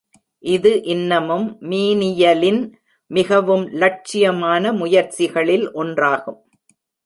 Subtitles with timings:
[0.43, 2.61] இது இன்னமும் மீனியலின்
[3.11, 6.41] மிகவும் லட்சியமான முயற்சிகளில் ஒன்றாகும்.